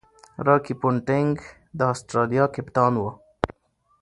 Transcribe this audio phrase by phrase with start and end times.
[0.47, 1.33] راكي پونټنګ
[1.77, 3.09] د اسټرالیا کپتان وو.